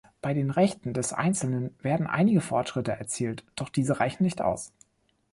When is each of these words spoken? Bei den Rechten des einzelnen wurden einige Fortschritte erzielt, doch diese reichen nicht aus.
Bei 0.19 0.33
den 0.33 0.49
Rechten 0.49 0.93
des 0.95 1.13
einzelnen 1.13 1.75
wurden 1.83 2.07
einige 2.07 2.41
Fortschritte 2.41 2.93
erzielt, 2.93 3.43
doch 3.55 3.69
diese 3.69 3.99
reichen 3.99 4.23
nicht 4.23 4.41
aus. 4.41 4.73